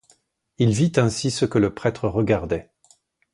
[0.57, 2.71] Il vit ainsi ce que le prêtre regardait.